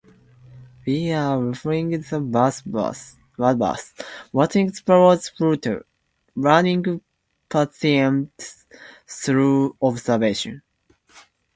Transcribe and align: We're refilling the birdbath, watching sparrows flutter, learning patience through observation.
We're 0.83 1.37
refilling 1.37 1.91
the 1.91 1.97
birdbath, 1.97 3.13
watching 4.33 4.73
sparrows 4.73 5.29
flutter, 5.29 5.85
learning 6.35 7.03
patience 7.51 8.65
through 9.07 9.77
observation. 9.79 10.63